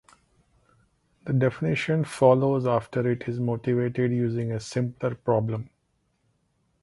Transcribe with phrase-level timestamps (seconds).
[1.25, 5.69] The definition follows after it is motivated using a simpler problem.